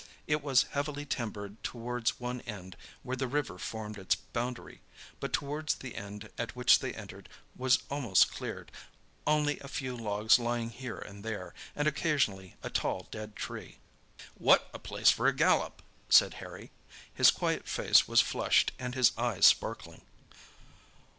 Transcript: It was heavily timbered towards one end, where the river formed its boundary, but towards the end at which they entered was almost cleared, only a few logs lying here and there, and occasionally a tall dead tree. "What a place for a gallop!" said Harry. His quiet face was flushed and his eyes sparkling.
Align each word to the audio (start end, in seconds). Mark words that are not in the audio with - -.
It 0.25 0.41
was 0.41 0.63
heavily 0.71 1.05
timbered 1.05 1.63
towards 1.63 2.19
one 2.19 2.41
end, 2.47 2.75
where 3.03 3.15
the 3.15 3.27
river 3.27 3.59
formed 3.59 3.99
its 3.99 4.15
boundary, 4.15 4.81
but 5.19 5.31
towards 5.31 5.75
the 5.75 5.93
end 5.93 6.31
at 6.39 6.55
which 6.55 6.79
they 6.79 6.91
entered 6.95 7.29
was 7.55 7.77
almost 7.87 8.31
cleared, 8.33 8.71
only 9.27 9.59
a 9.59 9.67
few 9.67 9.95
logs 9.95 10.39
lying 10.39 10.71
here 10.71 10.97
and 10.97 11.23
there, 11.23 11.53
and 11.75 11.87
occasionally 11.87 12.55
a 12.63 12.69
tall 12.71 13.09
dead 13.11 13.35
tree. 13.35 13.77
"What 14.33 14.71
a 14.73 14.79
place 14.79 15.11
for 15.11 15.27
a 15.27 15.35
gallop!" 15.35 15.83
said 16.09 16.33
Harry. 16.41 16.71
His 17.13 17.29
quiet 17.29 17.67
face 17.69 18.07
was 18.07 18.21
flushed 18.21 18.71
and 18.79 18.95
his 18.95 19.11
eyes 19.19 19.45
sparkling. 19.45 20.01